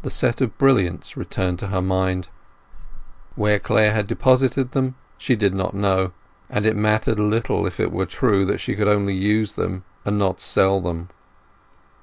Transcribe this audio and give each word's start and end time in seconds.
The 0.00 0.08
set 0.08 0.40
of 0.40 0.56
brilliants 0.56 1.14
returned 1.14 1.58
to 1.58 1.66
her 1.66 1.82
mind. 1.82 2.28
Where 3.34 3.58
Clare 3.58 3.92
had 3.92 4.06
deposited 4.06 4.72
them 4.72 4.94
she 5.18 5.36
did 5.36 5.52
not 5.52 5.74
know, 5.74 6.12
and 6.48 6.64
it 6.64 6.74
mattered 6.74 7.18
little, 7.18 7.66
if 7.66 7.78
it 7.78 7.92
were 7.92 8.06
true 8.06 8.46
that 8.46 8.60
she 8.60 8.74
could 8.74 8.88
only 8.88 9.12
use 9.12 9.58
and 9.58 9.82
not 10.06 10.40
sell 10.40 10.80
them. 10.80 11.10